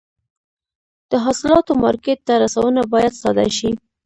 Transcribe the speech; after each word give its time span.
د 1.11 1.11
حاصلاتو 1.25 1.71
مارکېټ 1.83 2.19
ته 2.27 2.33
رسونه 2.43 2.81
باید 2.93 3.13
ساده 3.23 3.47
شي. 3.57 3.71